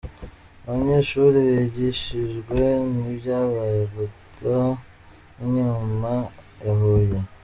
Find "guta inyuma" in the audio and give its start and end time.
3.93-6.11